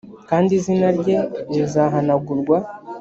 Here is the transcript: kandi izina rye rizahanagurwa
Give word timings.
kandi 0.29 0.49
izina 0.59 0.87
rye 0.99 1.17
rizahanagurwa 1.53 2.57